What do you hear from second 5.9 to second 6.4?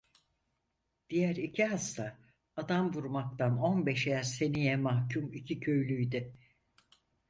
idi.